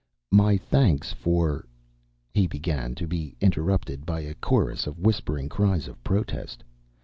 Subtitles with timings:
[0.31, 1.67] "My thanks for"
[2.33, 6.63] he began, to be interrupted by a chorus of whispering cries of protest.